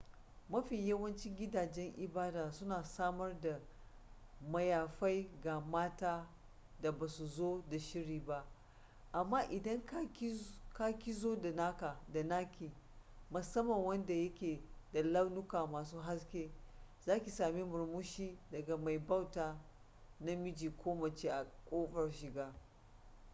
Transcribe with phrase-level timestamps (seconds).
[0.49, 3.61] mafi yawancin gidajen ibada suna samar da
[4.51, 6.27] mayafai ga matan
[6.81, 8.45] da ba su zo da shiri ba
[9.11, 9.81] amma idan
[10.13, 10.39] ki
[10.73, 12.71] ka zo da naki
[13.29, 16.51] musamman wanda yake da launuka masu haske
[17.05, 19.57] za ki sami murmushi daga mai bauta
[20.19, 22.53] namiji ko mace a ƙofar shiga